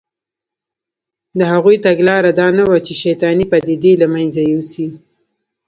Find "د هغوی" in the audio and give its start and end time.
1.37-1.75